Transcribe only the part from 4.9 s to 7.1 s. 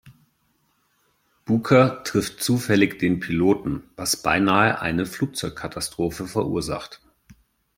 Flugzeugkatastrophe verursacht.